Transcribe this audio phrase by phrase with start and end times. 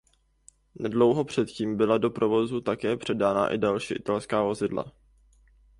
[0.75, 4.91] Nedlouho předtím byla do provozu také předána i další italská vozidla.